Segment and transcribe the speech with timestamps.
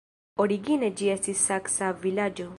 [0.45, 2.49] Origine ĝi estis saksa vilaĝo.